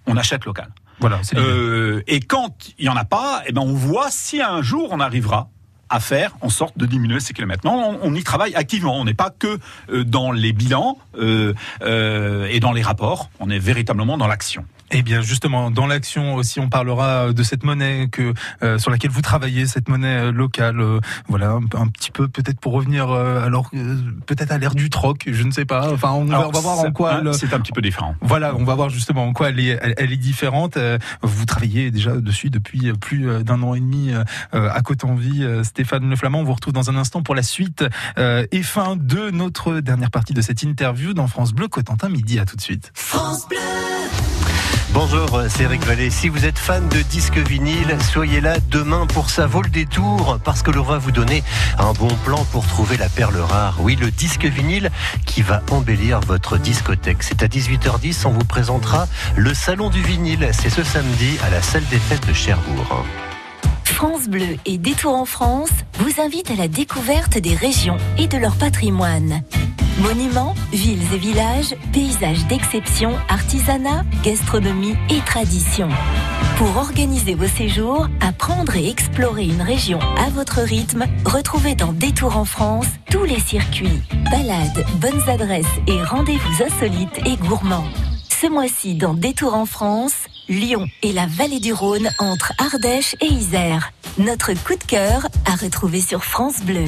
on 0.07 0.17
achète 0.17 0.47
local. 0.47 0.73
Voilà. 1.00 1.21
Euh, 1.35 2.02
et 2.07 2.21
quand 2.21 2.71
il 2.78 2.87
y 2.87 2.88
en 2.88 2.97
a 2.97 3.05
pas, 3.05 3.43
eh 3.47 3.52
ben 3.52 3.62
on 3.62 3.75
voit 3.75 4.11
si 4.11 4.43
un 4.43 4.62
jour 4.62 4.88
on 4.90 5.00
arrivera 5.00 5.50
à 5.90 6.00
faire 6.00 6.37
en 6.40 6.49
sorte 6.49 6.76
de 6.76 6.87
diminuer 6.87 7.21
ces 7.21 7.35
kilomètres. 7.35 7.64
Non, 7.64 7.99
on, 8.02 8.14
y 8.14 8.23
travaille 8.23 8.54
activement. 8.54 8.97
On 8.99 9.04
n'est 9.04 9.14
pas 9.14 9.30
que 9.30 9.59
euh, 9.90 10.04
dans 10.04 10.33
les 10.33 10.52
bilans 10.52 10.99
euh, 11.16 11.54
euh, 11.83 12.47
et 12.50 12.61
dans 12.61 12.73
les 12.73 12.83
rapports. 12.83 13.30
On 13.40 13.50
est 13.50 13.59
véritablement 13.59 14.18
dans 14.18 14.26
l'action. 14.26 14.64
Eh 14.90 15.02
bien, 15.02 15.21
justement, 15.21 15.71
dans 15.71 15.87
l'action 15.87 16.35
aussi, 16.35 16.61
on 16.61 16.68
parlera 16.68 17.33
de 17.33 17.42
cette 17.42 17.62
monnaie 17.62 18.09
que 18.11 18.33
euh, 18.62 18.78
sur 18.78 18.90
laquelle 18.90 19.11
vous 19.11 19.21
travaillez, 19.21 19.66
cette 19.66 19.88
monnaie 19.88 20.18
euh, 20.18 20.33
locale. 20.33 20.80
Euh, 20.80 21.00
voilà, 21.28 21.59
un, 21.75 21.88
petit 21.88 22.11
peu 22.11 22.28
peut-être 22.28 22.59
pour 22.59 22.73
revenir, 22.73 23.11
alors 23.11 23.71
peut-être 24.26 24.52
à 24.52 24.59
l'ère 24.59 24.75
du 24.75 24.90
troc, 24.90 25.28
je 25.30 25.42
ne 25.42 25.50
sais 25.50 25.64
pas. 25.64 25.92
Enfin, 25.92 26.12
on, 26.12 26.25
va, 26.25 26.49
voir 26.49 26.78
en 26.80 26.90
quoi. 26.92 27.21
C'est 27.33 27.52
un 27.52 27.61
petit 27.61 27.73
peu 27.73 27.83
différent. 27.83 28.14
Voilà, 28.21 28.54
on 28.57 28.64
va 28.64 28.75
voir 28.75 28.88
justement 28.88 29.26
en 29.26 29.33
quoi 29.33 29.50
elle 29.50 29.61
est, 29.61 29.78
elle, 29.97 30.12
est 30.12 30.16
différente. 30.16 30.78
Vous 31.23 31.45
travaillez 31.45 31.90
déjà 31.90 32.16
dessus 32.16 32.50
depuis 32.50 32.92
plus 32.95 33.45
d'un 33.45 33.62
an 33.62 33.75
et 33.75 33.80
demi 33.80 34.12
à 34.52 34.80
Côte-en-Vie. 34.83 35.47
Stéphane 35.62 36.09
Le 36.09 36.16
Flamand, 36.16 36.40
on 36.40 36.45
vous 36.45 36.54
retrouve 36.54 36.73
dans 36.73 36.90
un 36.90 36.97
instant 36.97 37.23
pour 37.23 37.35
la 37.35 37.42
suite 37.42 37.85
et 38.16 38.62
fin 38.62 38.97
de 38.97 39.30
notre 39.30 39.80
dernière 39.80 40.11
partie 40.11 40.35
de 40.35 40.40
cette 40.40 40.62
interview 40.62 41.14
dans 41.14 41.26
France 41.26 41.52
Bleu 41.52 41.68
Cotentin 41.68 42.09
midi. 42.09 42.38
À 42.38 42.45
tout 42.45 42.57
de 42.57 42.62
suite. 42.62 42.90
France 42.95 43.49
Bleu. 43.49 43.98
Bonjour, 44.92 45.42
c'est 45.49 45.64
Eric 45.64 45.85
Vallée. 45.85 46.11
Si 46.11 46.28
vous 46.28 46.47
êtes 46.47 46.59
fan 46.59 46.88
de 46.88 47.02
disques 47.02 47.37
vinyle, 47.37 47.97
soyez 48.11 48.40
là 48.40 48.57
demain 48.71 49.07
pour 49.07 49.28
ça 49.28 49.47
vaut 49.47 49.61
le 49.61 49.68
détour 49.68 50.38
parce 50.42 50.62
que 50.62 50.71
l'on 50.71 50.83
va 50.83 50.97
vous 50.97 51.12
donner 51.12 51.42
un 51.78 51.92
bon 51.92 52.09
plan 52.25 52.42
pour 52.52 52.66
trouver 52.66 52.97
la 52.97 53.09
perle 53.11 53.37
rare. 53.37 53.76
Oui, 53.80 53.97
le 53.97 54.11
disque 54.11 54.47
vinyle 54.47 54.90
qui 55.26 55.42
va 55.42 55.62
embellir 55.71 56.21
votre 56.21 56.57
discothèque. 56.57 57.23
C'est 57.23 57.42
à 57.42 57.47
18h10, 57.49 58.26
on 58.26 58.30
vous 58.30 58.45
présentera 58.45 59.07
le 59.37 59.52
salon 59.52 59.90
du 59.90 60.02
vinyle. 60.02 60.49
C'est 60.52 60.71
ce 60.71 60.83
samedi 60.83 61.37
à 61.45 61.50
la 61.50 61.61
salle 61.61 61.85
des 61.90 61.99
fêtes 61.99 62.26
de 62.26 62.33
Cherbourg. 62.33 63.04
France 63.85 64.28
Bleu 64.28 64.57
et 64.64 64.78
Détour 64.78 65.14
en 65.14 65.26
France 65.26 65.71
vous 65.99 66.21
invitent 66.21 66.50
à 66.50 66.57
la 66.57 66.68
découverte 66.68 67.37
des 67.37 67.54
régions 67.54 67.99
et 68.16 68.26
de 68.26 68.38
leur 68.38 68.57
patrimoine. 68.57 69.42
Monuments, 69.99 70.55
villes 70.73 71.12
et 71.12 71.19
villages, 71.19 71.75
paysages 71.93 72.47
d'exception, 72.47 73.17
artisanat, 73.28 74.05
gastronomie 74.23 74.95
et 75.11 75.19
tradition. 75.26 75.88
Pour 76.57 76.76
organiser 76.76 77.35
vos 77.35 77.49
séjours, 77.49 78.07
apprendre 78.21 78.76
et 78.76 78.88
explorer 78.88 79.45
une 79.45 79.61
région 79.61 79.99
à 80.17 80.31
votre 80.31 80.61
rythme, 80.61 81.05
retrouvez 81.25 81.75
dans 81.75 81.93
Détour 81.93 82.37
en 82.37 82.45
France 82.45 82.87
tous 83.11 83.25
les 83.25 83.40
circuits, 83.40 84.02
balades, 84.31 84.85
bonnes 85.00 85.28
adresses 85.28 85.67
et 85.88 86.00
rendez-vous 86.05 86.62
insolites 86.62 87.19
et 87.26 87.37
gourmands. 87.37 87.88
Ce 88.28 88.47
mois-ci 88.47 88.95
dans 88.95 89.14
Détour 89.14 89.55
en 89.55 89.67
France, 89.67 90.14
Lyon 90.49 90.87
et 91.02 91.12
la 91.12 91.26
vallée 91.26 91.61
du 91.61 91.73
Rhône 91.73 92.09
entre 92.21 92.52
Ardèche 92.59 93.17
et 93.21 93.26
Isère. 93.26 93.93
Notre 94.19 94.52
coup 94.55 94.76
de 94.76 94.85
cœur 94.85 95.26
à 95.45 95.57
retrouver 95.57 96.00
sur 96.00 96.25
France 96.25 96.61
Bleu. 96.62 96.85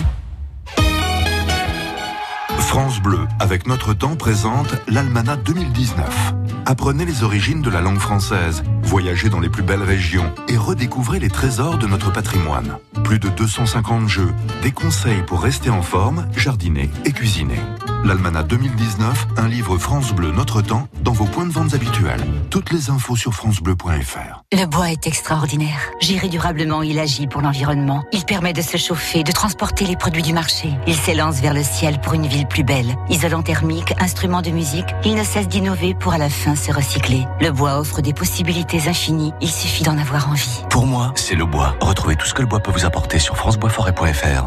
France 2.71 3.03
Bleu, 3.03 3.27
avec 3.41 3.67
notre 3.67 3.95
temps, 3.95 4.15
présente 4.15 4.77
l'Almanach 4.87 5.43
2019. 5.43 6.35
Apprenez 6.67 7.05
les 7.05 7.25
origines 7.25 7.63
de 7.63 7.69
la 7.69 7.81
langue 7.81 7.99
française, 7.99 8.63
voyagez 8.83 9.29
dans 9.29 9.41
les 9.41 9.49
plus 9.49 9.65
belles 9.65 9.83
régions 9.83 10.33
et 10.47 10.57
redécouvrez 10.57 11.19
les 11.19 11.31
trésors 11.31 11.79
de 11.79 11.89
notre 11.89 12.13
patrimoine. 12.13 12.79
Plus 13.03 13.19
de 13.19 13.29
250 13.29 14.09
jeux, 14.09 14.33
des 14.63 14.71
conseils 14.71 15.25
pour 15.27 15.43
rester 15.43 15.69
en 15.69 15.83
forme, 15.83 16.29
jardiner 16.37 16.89
et 17.05 17.11
cuisiner. 17.11 17.59
L'Almanach 18.03 18.47
2019, 18.47 19.27
un 19.37 19.47
livre 19.47 19.77
France 19.77 20.13
Bleu 20.15 20.33
Notre 20.33 20.63
Temps 20.63 20.89
dans 21.03 21.13
vos 21.13 21.27
points 21.27 21.45
de 21.45 21.53
vente 21.53 21.75
habituels. 21.75 22.23
Toutes 22.49 22.71
les 22.71 22.89
infos 22.89 23.15
sur 23.15 23.35
francebleu.fr. 23.35 24.43
Le 24.53 24.65
bois 24.65 24.91
est 24.91 25.07
extraordinaire. 25.07 25.79
Géré 26.01 26.29
durablement, 26.29 26.83
il 26.83 26.99
agit 26.99 27.27
pour 27.27 27.43
l'environnement. 27.43 28.03
Il 28.13 28.25
permet 28.25 28.55
de 28.55 28.63
se 28.63 28.79
chauffer, 28.79 29.23
de 29.23 29.33
transporter 29.33 29.85
les 29.85 29.97
produits 29.97 30.23
du 30.23 30.33
marché. 30.33 30.71
Il 30.87 30.95
s'élance 30.95 31.41
vers 31.41 31.53
le 31.53 31.63
ciel 31.63 32.01
pour 32.01 32.15
une 32.15 32.27
ville 32.27 32.47
plus 32.47 32.65
belle. 32.65 32.97
Isolant 33.11 33.43
thermique, 33.43 33.93
instrument 34.01 34.41
de 34.41 34.51
musique, 34.51 34.95
il 35.05 35.15
ne 35.15 35.23
cesse 35.23 35.49
d'innover 35.49 35.95
pour 35.95 36.15
à 36.15 36.19
la 36.19 36.31
fin 36.31 36.57
se 36.57 36.73
recycler. 36.73 37.27
Le 37.41 37.53
bois 37.53 37.79
offre 37.79 38.01
des 38.01 38.15
possibilités 38.15 38.89
infinies. 38.89 39.35
Il 39.43 39.51
suffit 39.51 39.83
d'en 39.83 39.99
avoir 39.99 40.31
envie. 40.31 40.63
Pour 40.71 40.87
moi, 40.87 41.13
c'est 41.17 41.37
le 41.37 41.45
bois. 41.45 41.77
Retrouvez 41.81 42.17
tout 42.17 42.27
ce 42.27 42.33
que 42.33 42.41
le 42.41 42.49
bois 42.49 42.61
peut 42.61 42.73
vous 42.73 42.87
apporter 42.87 43.19
sur 43.19 43.37
franceboisforêt.fr. 43.37 44.47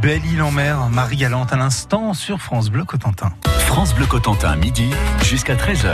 Belle 0.00 0.24
île 0.24 0.40
en 0.40 0.50
mer, 0.50 0.88
Marie 0.88 1.18
Galante 1.18 1.52
à 1.52 1.56
l'instant 1.56 2.14
sur 2.14 2.40
France 2.40 2.70
Bleu 2.70 2.86
Cotentin. 2.86 3.34
France 3.66 3.94
Bleu 3.94 4.06
Cotentin, 4.06 4.56
midi 4.56 4.88
jusqu'à 5.22 5.54
13h. 5.54 5.92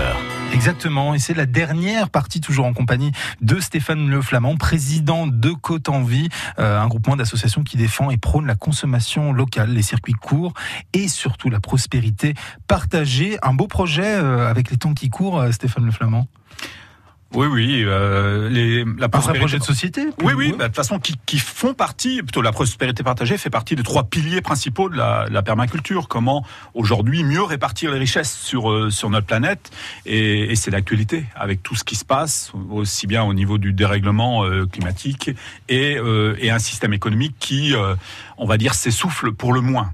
Exactement, 0.52 1.14
et 1.14 1.18
c'est 1.18 1.34
la 1.34 1.46
dernière 1.46 2.08
partie 2.08 2.40
toujours 2.40 2.66
en 2.66 2.72
compagnie 2.72 3.10
de 3.40 3.58
Stéphane 3.58 4.08
Le 4.08 4.22
Flamand, 4.22 4.56
président 4.56 5.26
de 5.26 5.50
Côte 5.50 5.88
en 5.88 6.04
Vie, 6.04 6.28
euh, 6.60 6.78
un 6.78 6.86
groupement 6.86 7.16
d'associations 7.16 7.64
qui 7.64 7.76
défend 7.76 8.10
et 8.10 8.18
prône 8.18 8.46
la 8.46 8.54
consommation 8.54 9.32
locale, 9.32 9.70
les 9.70 9.82
circuits 9.82 10.12
courts 10.12 10.54
et 10.92 11.08
surtout 11.08 11.50
la 11.50 11.58
prospérité 11.58 12.34
partagée. 12.68 13.36
Un 13.42 13.54
beau 13.54 13.66
projet 13.66 14.14
euh, 14.14 14.48
avec 14.48 14.70
les 14.70 14.76
temps 14.76 14.94
qui 14.94 15.10
courent, 15.10 15.40
euh, 15.40 15.50
Stéphane 15.50 15.86
Le 15.86 15.90
Flamand. 15.90 16.28
Oui, 17.34 17.46
oui, 17.48 17.82
euh, 17.84 18.48
les, 18.48 18.84
la 18.84 19.08
Un 19.12 19.18
vrai 19.18 19.38
projet 19.38 19.58
de 19.58 19.64
société 19.64 20.06
Oui, 20.22 20.32
oui, 20.34 20.50
bah, 20.52 20.64
de 20.64 20.68
toute 20.68 20.76
façon, 20.76 20.98
qui, 20.98 21.16
qui, 21.26 21.38
font 21.38 21.74
partie, 21.74 22.22
plutôt 22.22 22.40
la 22.40 22.52
prospérité 22.52 23.02
partagée 23.02 23.36
fait 23.36 23.50
partie 23.50 23.74
des 23.74 23.82
trois 23.82 24.04
piliers 24.04 24.40
principaux 24.40 24.88
de 24.88 24.96
la, 24.96 25.26
la 25.28 25.42
permaculture. 25.42 26.08
Comment 26.08 26.46
aujourd'hui 26.74 27.24
mieux 27.24 27.42
répartir 27.42 27.90
les 27.90 27.98
richesses 27.98 28.32
sur 28.32 28.70
euh, 28.70 28.90
sur 28.90 29.10
notre 29.10 29.26
planète 29.26 29.70
et, 30.06 30.52
et 30.52 30.56
c'est 30.56 30.70
l'actualité 30.70 31.24
avec 31.34 31.62
tout 31.62 31.74
ce 31.74 31.84
qui 31.84 31.96
se 31.96 32.04
passe, 32.04 32.52
aussi 32.70 33.06
bien 33.06 33.24
au 33.24 33.34
niveau 33.34 33.58
du 33.58 33.72
dérèglement 33.72 34.44
euh, 34.44 34.66
climatique 34.66 35.30
et, 35.68 35.96
euh, 35.98 36.36
et 36.38 36.50
un 36.50 36.58
système 36.58 36.92
économique 36.92 37.34
qui, 37.38 37.74
euh, 37.74 37.94
on 38.38 38.46
va 38.46 38.56
dire, 38.56 38.74
s'essouffle 38.74 39.32
pour 39.32 39.52
le 39.52 39.60
moins. 39.60 39.92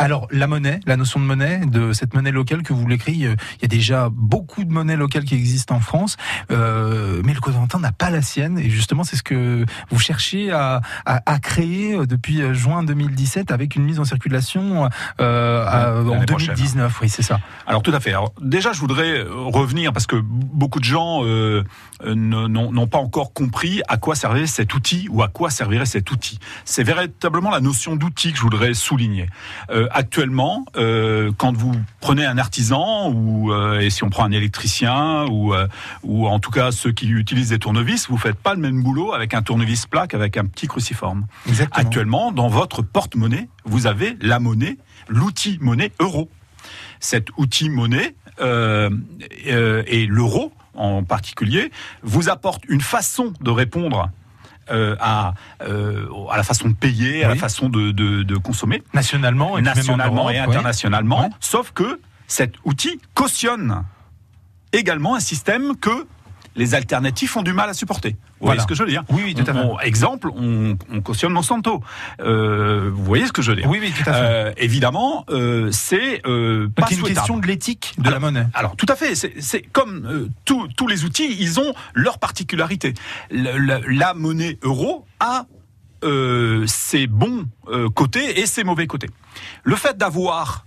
Alors 0.00 0.26
la 0.30 0.46
monnaie, 0.46 0.80
la 0.86 0.96
notion 0.96 1.20
de 1.20 1.26
monnaie, 1.26 1.60
de 1.66 1.92
cette 1.92 2.14
monnaie 2.14 2.30
locale 2.30 2.62
que 2.62 2.72
vous 2.72 2.86
l'écrivez, 2.86 3.26
euh, 3.26 3.36
il 3.58 3.62
y 3.62 3.64
a 3.66 3.68
déjà 3.68 4.08
beaucoup 4.10 4.64
de 4.64 4.72
monnaies 4.72 4.96
locales 4.96 5.24
qui 5.24 5.34
existent 5.34 5.74
en 5.74 5.80
France, 5.80 6.16
euh, 6.50 7.20
mais 7.22 7.34
le 7.34 7.40
Cotentin 7.40 7.78
n'a 7.78 7.92
pas 7.92 8.08
la 8.08 8.22
sienne 8.22 8.58
et 8.58 8.70
justement 8.70 9.04
c'est 9.04 9.16
ce 9.16 9.22
que 9.22 9.66
vous 9.90 9.98
cherchez 9.98 10.50
à, 10.52 10.80
à, 11.04 11.20
à, 11.30 11.38
créer 11.38 11.96
euh, 11.96 12.06
depuis 12.06 12.40
juin 12.54 12.82
2017 12.82 13.50
avec 13.50 13.76
une 13.76 13.84
mise 13.84 14.00
en 14.00 14.04
circulation 14.04 14.88
euh, 15.20 15.64
à, 15.66 16.00
en 16.00 16.24
2019. 16.24 16.26
Prochaine. 16.26 16.90
Oui, 17.02 17.08
c'est 17.10 17.22
ça. 17.22 17.38
Alors 17.66 17.82
tout 17.82 17.92
à 17.92 18.00
fait. 18.00 18.10
Alors, 18.10 18.32
déjà, 18.40 18.72
je 18.72 18.80
voudrais 18.80 19.22
revenir 19.22 19.92
parce 19.92 20.06
que 20.06 20.16
beaucoup 20.16 20.80
de 20.80 20.84
gens 20.84 21.22
euh, 22.04 22.14
n'ont 22.14 22.86
pas 22.86 22.98
encore 22.98 23.32
compris 23.32 23.82
à 23.88 23.96
quoi 23.96 24.14
servait 24.14 24.46
cet 24.46 24.74
outil 24.74 25.08
ou 25.10 25.22
à 25.22 25.28
quoi 25.28 25.50
servirait 25.50 25.86
cet 25.86 26.10
outil. 26.10 26.38
C'est 26.64 26.82
véritablement 26.82 27.50
la 27.50 27.60
notion 27.60 27.96
d'outil 27.96 28.32
que 28.32 28.38
je 28.38 28.42
voudrais 28.42 28.74
souligner. 28.74 29.28
Euh, 29.70 29.88
actuellement, 29.92 30.64
euh, 30.76 31.32
quand 31.36 31.56
vous 31.56 31.72
prenez 32.00 32.24
un 32.24 32.38
artisan 32.38 33.10
ou 33.10 33.52
euh, 33.52 33.80
et 33.80 33.90
si 33.90 34.04
on 34.04 34.10
prend 34.10 34.24
un 34.24 34.32
électricien 34.32 35.26
ou 35.26 35.54
euh, 35.54 35.66
ou 36.02 36.26
en 36.26 36.38
tout 36.38 36.50
cas 36.50 36.72
ceux 36.72 36.92
qui 36.92 37.08
utilisent 37.08 37.50
des 37.50 37.58
tournevis, 37.58 38.08
vous 38.08 38.16
faites 38.16 38.36
pas 38.36 38.54
le 38.54 38.60
même 38.60 38.82
boulot 38.82 39.12
avec 39.12 39.34
un 39.34 39.42
tournevis 39.42 39.86
plat 39.86 40.06
qu'avec 40.06 40.36
un 40.36 40.46
petit 40.46 40.66
cruciforme. 40.66 41.26
Exactement. 41.48 41.86
Actuellement, 41.86 42.32
dans 42.32 42.48
votre 42.48 42.82
porte-monnaie, 42.82 43.48
vous 43.64 43.86
avez 43.86 44.16
la 44.20 44.40
monnaie, 44.40 44.76
l'outil 45.08 45.58
monnaie 45.60 45.92
euro. 46.00 46.30
Cet 47.00 47.28
outil 47.36 47.70
monnaie 47.70 48.14
euh, 48.40 48.90
et 49.44 50.06
l'euro 50.06 50.52
en 50.74 51.02
particulier 51.02 51.70
vous 52.02 52.28
apporte 52.28 52.62
une 52.68 52.80
façon 52.80 53.32
de 53.40 53.50
répondre 53.50 54.10
euh, 54.70 54.96
à, 55.00 55.34
euh, 55.62 56.06
à 56.30 56.36
la 56.36 56.42
façon 56.42 56.68
de 56.68 56.74
payer, 56.74 57.18
oui. 57.18 57.24
à 57.24 57.28
la 57.28 57.36
façon 57.36 57.68
de, 57.68 57.90
de, 57.90 58.22
de 58.22 58.36
consommer. 58.36 58.82
Nationalement 58.94 59.58
et, 59.58 59.62
Nationalement 59.62 60.22
Europe, 60.22 60.34
et 60.34 60.38
internationalement. 60.38 61.30
Sauf 61.40 61.72
que 61.72 62.00
cet 62.26 62.54
outil 62.64 63.00
cautionne 63.14 63.84
également 64.72 65.14
un 65.16 65.20
système 65.20 65.76
que 65.76 66.06
les 66.56 66.74
alternatives 66.74 67.36
ont 67.36 67.42
du 67.42 67.52
mal 67.52 67.68
à 67.68 67.74
supporter. 67.74 68.10
Vous 68.10 68.46
voilà. 68.46 68.54
voyez 68.54 68.60
ce 68.60 68.66
que 68.66 68.74
je 68.74 68.82
veux 68.82 68.88
dire 68.88 69.04
Oui, 69.10 69.22
oui, 69.24 69.34
tout 69.34 69.48
à 69.48 69.52
fait. 69.52 69.60
On, 69.60 69.78
exemple, 69.80 70.30
on, 70.34 70.76
on, 70.92 71.00
cautionne 71.00 71.32
Monsanto. 71.32 71.82
Euh, 72.20 72.90
vous 72.92 73.04
voyez 73.04 73.26
ce 73.26 73.32
que 73.32 73.42
je 73.42 73.50
veux 73.50 73.56
dire 73.56 73.68
Oui, 73.68 73.78
oui, 73.80 73.92
tout 73.92 74.08
à 74.08 74.12
fait. 74.12 74.20
Euh, 74.20 74.52
évidemment, 74.56 75.24
euh, 75.30 75.70
c'est 75.72 76.26
euh, 76.26 76.68
pas 76.68 76.86
une 76.90 77.02
question 77.02 77.38
de 77.38 77.46
l'éthique 77.46 77.94
de 77.98 78.08
alors, 78.08 78.14
la 78.14 78.20
monnaie. 78.20 78.46
Alors, 78.54 78.76
tout 78.76 78.86
à 78.88 78.96
fait. 78.96 79.14
C'est 79.14 79.62
comme 79.62 80.06
euh, 80.06 80.28
tous 80.44 80.86
les 80.88 81.04
outils, 81.04 81.36
ils 81.38 81.60
ont 81.60 81.74
leur 81.94 82.18
particularité. 82.18 82.94
La, 83.30 83.58
la, 83.58 83.80
la 83.86 84.14
monnaie 84.14 84.58
euro 84.62 85.06
a 85.20 85.46
ses 86.66 87.06
bons 87.06 87.44
côtés 87.94 88.40
et 88.40 88.46
ses 88.46 88.64
mauvais 88.64 88.86
côtés. 88.86 89.10
Le 89.64 89.76
fait 89.76 89.98
d'avoir 89.98 90.64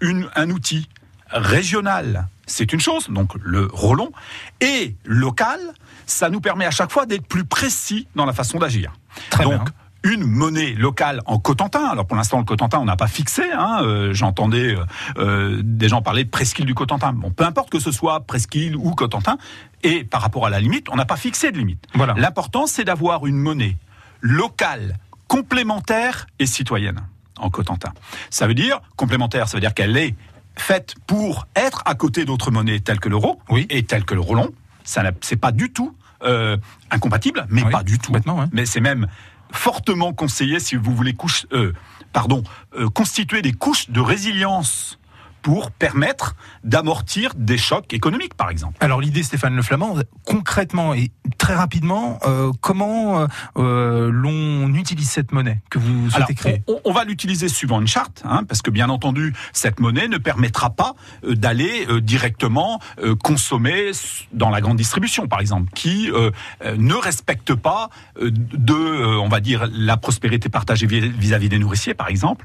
un 0.00 0.50
outil 0.50 0.88
régional, 1.32 2.26
c'est 2.46 2.72
une 2.72 2.80
chose, 2.80 3.08
donc 3.08 3.34
le 3.40 3.68
relon, 3.72 4.12
et 4.60 4.96
local, 5.04 5.60
ça 6.06 6.30
nous 6.30 6.40
permet 6.40 6.66
à 6.66 6.70
chaque 6.70 6.90
fois 6.90 7.06
d'être 7.06 7.26
plus 7.26 7.44
précis 7.44 8.08
dans 8.14 8.24
la 8.24 8.32
façon 8.32 8.58
d'agir. 8.58 8.92
Donc, 9.38 9.64
bien 9.64 9.64
une 10.04 10.24
monnaie 10.24 10.72
locale 10.72 11.22
en 11.26 11.38
Cotentin. 11.38 11.84
Alors 11.84 12.06
pour 12.06 12.16
l'instant, 12.16 12.38
le 12.38 12.44
Cotentin, 12.44 12.78
on 12.78 12.84
n'a 12.84 12.96
pas 12.96 13.06
fixé. 13.06 13.44
Hein. 13.52 13.82
Euh, 13.82 14.12
J'entendais 14.12 14.76
euh, 15.18 15.60
des 15.62 15.88
gens 15.88 16.02
parler 16.02 16.24
de 16.24 16.30
presqu'île 16.30 16.66
du 16.66 16.74
Cotentin. 16.74 17.12
Bon, 17.12 17.30
peu 17.30 17.44
importe 17.44 17.70
que 17.70 17.78
ce 17.78 17.92
soit 17.92 18.20
presqu'île 18.20 18.76
ou 18.76 18.92
Cotentin. 18.92 19.38
Et 19.82 20.04
par 20.04 20.20
rapport 20.20 20.46
à 20.46 20.50
la 20.50 20.60
limite, 20.60 20.88
on 20.90 20.96
n'a 20.96 21.04
pas 21.04 21.16
fixé 21.16 21.52
de 21.52 21.58
limite. 21.58 21.84
Voilà. 21.94 22.14
L'important, 22.16 22.66
c'est 22.66 22.84
d'avoir 22.84 23.26
une 23.26 23.36
monnaie 23.36 23.76
locale, 24.20 24.98
complémentaire 25.28 26.26
et 26.38 26.46
citoyenne 26.46 27.00
en 27.38 27.50
Cotentin. 27.50 27.92
Ça 28.30 28.46
veut 28.46 28.54
dire 28.54 28.80
complémentaire, 28.96 29.48
ça 29.48 29.56
veut 29.56 29.60
dire 29.60 29.74
qu'elle 29.74 29.96
est 29.96 30.14
faite 30.56 30.94
pour 31.06 31.46
être 31.56 31.82
à 31.84 31.94
côté 31.94 32.24
d'autres 32.24 32.50
monnaies 32.50 32.80
telles 32.80 33.00
que 33.00 33.08
l'euro 33.08 33.40
oui. 33.48 33.66
et 33.70 33.82
telles 33.82 34.04
que 34.04 34.14
le 34.14 34.20
roulon. 34.20 34.50
Ça 34.84 35.02
c'est 35.20 35.36
pas 35.36 35.52
du 35.52 35.72
tout 35.72 35.94
euh, 36.24 36.56
incompatible, 36.90 37.46
mais 37.48 37.64
oui, 37.64 37.70
pas 37.70 37.82
du 37.82 37.98
tout. 37.98 38.12
Mais 38.52 38.66
c'est 38.66 38.80
même 38.80 39.08
fortement 39.50 40.12
conseillé 40.12 40.60
si 40.60 40.76
vous 40.76 40.94
voulez 40.94 41.14
couche, 41.14 41.46
euh, 41.52 41.72
pardon, 42.12 42.42
euh, 42.76 42.88
constituer 42.88 43.42
des 43.42 43.52
couches 43.52 43.90
de 43.90 44.00
résilience 44.00 44.98
pour 45.42 45.72
permettre 45.72 46.36
d'amortir 46.62 47.32
des 47.34 47.58
chocs 47.58 47.92
économiques, 47.92 48.34
par 48.34 48.50
exemple. 48.50 48.76
Alors 48.80 49.00
l'idée, 49.00 49.22
Stéphane 49.22 49.56
Le 49.56 49.62
Flamand, 49.62 49.96
concrètement 50.24 50.94
et 50.94 51.10
très 51.36 51.54
rapidement, 51.54 52.18
euh, 52.24 52.52
comment 52.60 53.26
euh, 53.56 54.10
l'on 54.12 54.72
utilise 54.74 55.08
cette 55.08 55.32
monnaie 55.32 55.60
que 55.70 55.78
vous 55.78 56.10
souhaitez 56.10 56.16
Alors, 56.16 56.28
créer 56.28 56.62
on, 56.68 56.80
on, 56.84 56.92
va 56.92 57.04
l'utiliser 57.04 57.48
suivant 57.48 57.80
une 57.80 57.86
charte, 57.86 58.22
hein, 58.24 58.44
parce 58.44 58.62
que 58.62 58.70
bien 58.70 58.88
entendu, 58.88 59.34
cette 59.52 59.80
monnaie 59.80 60.08
ne 60.08 60.18
permettra 60.18 60.70
pas 60.70 60.94
euh, 61.24 61.34
d'aller 61.34 61.86
directement 62.00 62.80
consommer 63.22 63.90
dans 64.32 64.50
la 64.50 64.60
grande 64.60 64.76
distribution, 64.76 65.26
par 65.26 65.40
exemple, 65.40 65.70
qui 65.74 66.10
ne 66.76 66.94
respecte 66.94 67.54
pas 67.54 67.90
de, 68.20 69.18
on 69.18 69.28
va 69.28 69.40
dire, 69.40 69.68
la 69.72 69.96
prospérité 69.96 70.48
partagée 70.48 70.86
vis-à-vis 70.86 71.46
-vis 71.46 71.48
des 71.48 71.58
nourriciers, 71.58 71.94
par 71.94 72.08
exemple, 72.08 72.44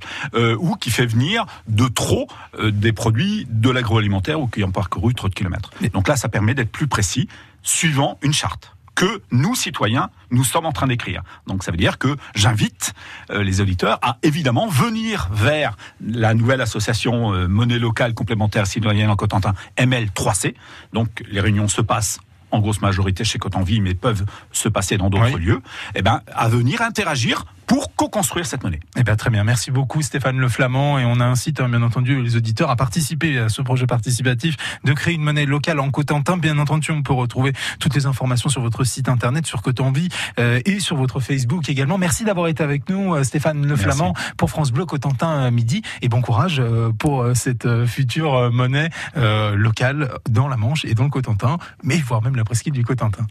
ou 0.60 0.76
qui 0.76 0.89
fait 0.89 1.06
venir 1.06 1.45
de 1.67 1.88
trop 1.88 2.28
des 2.63 2.93
produits 2.93 3.47
de 3.50 3.69
l'agroalimentaire 3.69 4.39
ou 4.39 4.47
qui 4.47 4.63
ont 4.63 4.71
parcouru 4.71 5.13
trop 5.13 5.30
de 5.30 5.36
kilomètres. 5.36 5.71
Donc 5.93 6.08
là, 6.08 6.15
ça 6.15 6.30
permet 6.30 6.54
d'être 6.54 6.71
plus 6.71 6.88
précis 6.88 7.28
suivant 7.63 8.17
une 8.21 8.34
charte 8.34 8.76
que 8.97 9.21
nous, 9.31 9.53
citoyens, 9.53 10.10
nous 10.31 10.43
sommes 10.43 10.65
en 10.65 10.71
train 10.71 10.88
d'écrire. 10.88 11.21
Donc 11.45 11.63
ça 11.63 11.69
veut 11.69 11.77
dire 11.77 11.99
que 11.99 12.17
j'invite 12.33 12.95
euh, 13.29 13.43
les 13.43 13.62
auditeurs 13.62 13.99
à 14.01 14.17
évidemment 14.23 14.67
venir 14.67 15.29
vers 15.31 15.77
la 16.01 16.33
nouvelle 16.33 16.62
association 16.62 17.31
euh, 17.31 17.47
monnaie 17.47 17.77
locale 17.77 18.15
complémentaire 18.15 18.65
citoyenne 18.65 19.12
en 19.12 19.15
Cotentin, 19.15 19.53
ML3C. 19.77 20.55
Donc 20.93 21.23
les 21.29 21.39
réunions 21.39 21.67
se 21.67 21.81
passent 21.81 22.19
en 22.51 22.60
grosse 22.60 22.81
majorité 22.81 23.23
chez 23.23 23.39
Cotenville, 23.39 23.81
mais 23.81 23.93
peuvent 23.93 24.25
se 24.51 24.69
passer 24.69 24.97
dans 24.97 25.10
d'autres 25.10 25.36
oui. 25.36 25.41
lieux, 25.41 25.62
eh 25.95 26.01
ben, 26.01 26.21
à 26.33 26.47
venir 26.49 26.81
interagir 26.81 27.45
pour 27.67 27.93
co-construire 27.95 28.45
cette 28.45 28.63
monnaie. 28.63 28.79
Eh 28.95 29.03
bien, 29.03 29.17
très 29.17 29.29
bien. 29.29 29.43
Merci 29.43 29.71
beaucoup, 29.71 30.01
Stéphane 30.01 30.38
Le 30.38 30.47
Flamand. 30.47 30.99
Et 30.99 31.05
on 31.05 31.19
incite, 31.19 31.60
hein, 31.60 31.67
bien 31.67 31.81
entendu, 31.81 32.21
les 32.21 32.38
auditeurs 32.38 32.69
à 32.69 32.77
participer 32.77 33.38
à 33.38 33.49
ce 33.49 33.62
projet 33.62 33.86
participatif 33.86 34.55
de 34.86 34.93
créer 34.93 35.15
une 35.15 35.21
monnaie 35.21 35.45
locale 35.45 35.81
en 35.81 35.91
Cotentin. 35.91 36.38
Bien 36.38 36.57
entendu, 36.60 36.91
on 36.91 37.03
peut 37.03 37.13
retrouver 37.13 37.51
toutes 37.79 37.93
les 37.93 38.05
informations 38.05 38.47
sur 38.47 38.62
votre 38.62 38.86
site 38.86 39.10
internet, 39.10 39.45
sur 39.45 39.62
Cotenvie 39.62 40.07
euh, 40.39 40.62
et 40.63 40.79
sur 40.79 40.95
votre 40.95 41.19
Facebook 41.19 41.67
également. 41.67 41.97
Merci 41.97 42.23
d'avoir 42.23 42.47
été 42.47 42.63
avec 42.63 42.88
nous, 42.89 43.13
euh, 43.13 43.25
Stéphane 43.25 43.65
Le 43.65 43.75
Flamand, 43.75 44.13
pour 44.38 44.49
France 44.49 44.71
Bleu 44.71 44.86
Cotentin 44.86 45.47
euh, 45.47 45.51
midi. 45.51 45.81
Et 46.01 46.07
bon 46.07 46.21
courage 46.21 46.62
euh, 46.62 46.93
pour 46.97 47.25
cette 47.33 47.67
future 47.86 48.49
monnaie 48.51 48.89
locale 49.15 50.10
dans 50.29 50.47
la 50.47 50.55
Manche 50.55 50.86
et 50.86 50.93
dans 50.93 51.03
le 51.03 51.10
Cotentin, 51.10 51.57
mais 51.83 51.97
voire 51.97 52.21
même 52.21 52.37
la 52.38 52.45
presqu'île 52.45 52.73
du 52.73 52.86
Cotentin. 52.86 53.26